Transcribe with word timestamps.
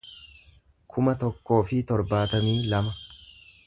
kuma 0.95 1.15
tokkoo 1.25 1.61
fi 1.71 1.81
torbaatamii 1.93 2.59
lama 2.75 2.99